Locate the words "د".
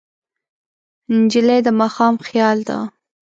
1.65-1.67